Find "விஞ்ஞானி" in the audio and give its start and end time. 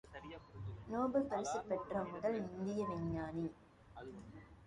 2.87-3.45